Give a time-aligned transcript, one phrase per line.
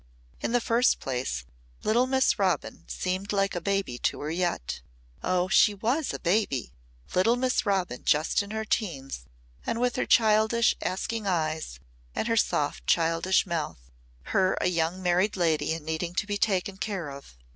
[0.39, 1.45] In the first place
[1.83, 4.81] little Miss Robin seemed like a baby to her yet!
[5.23, 6.73] Oh, she was a baby!
[7.13, 9.25] Little Miss Robin just in her teens
[9.63, 11.79] and with her childish asking eyes
[12.15, 13.91] and her soft childish mouth!
[14.33, 17.37] Her a young married lady and needing to be taken care of!